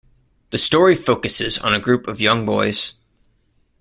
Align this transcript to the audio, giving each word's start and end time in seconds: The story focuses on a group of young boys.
The 0.49 0.57
story 0.57 0.95
focuses 0.95 1.59
on 1.59 1.75
a 1.75 1.79
group 1.79 2.07
of 2.07 2.19
young 2.19 2.43
boys. 2.43 2.93